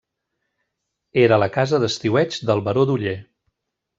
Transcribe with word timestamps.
Era 1.25 1.37
la 1.43 1.49
casa 1.59 1.79
d'estiueig 1.85 2.39
del 2.51 2.65
baró 2.69 2.89
d'Oller. 2.91 3.17